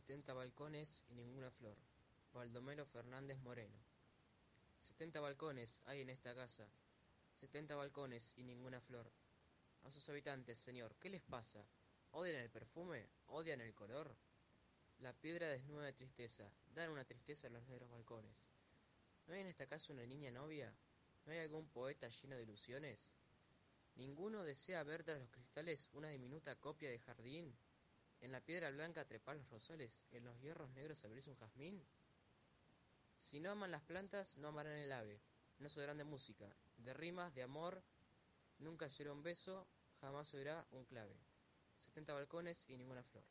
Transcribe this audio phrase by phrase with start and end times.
[0.00, 1.76] Setenta balcones y ninguna flor.
[2.32, 3.76] Baldomero Fernández Moreno.
[4.80, 6.66] Setenta balcones hay en esta casa.
[7.34, 9.12] Setenta balcones y ninguna flor.
[9.82, 11.62] A sus habitantes, señor, ¿qué les pasa?
[12.12, 13.10] ¿Odian el perfume?
[13.26, 14.16] ¿Odian el color?
[15.00, 16.50] La piedra desnuda de tristeza.
[16.74, 18.48] Dan una tristeza a los negros balcones.
[19.26, 20.74] ¿No hay en esta casa una niña novia?
[21.26, 22.98] ¿No hay algún poeta lleno de ilusiones?
[23.96, 27.54] ¿Ninguno desea ver tras los cristales una diminuta copia de jardín?
[28.20, 31.82] En la piedra blanca trepar los rosales, en los hierros negros abrirse un jazmín.
[33.20, 35.20] Si no aman las plantas, no amarán el ave,
[35.58, 37.82] no sabrán de música, de rimas, de amor,
[38.58, 39.66] nunca se oirá un beso,
[40.00, 41.16] jamás oirá un clave.
[41.76, 43.24] Setenta balcones y ninguna flor.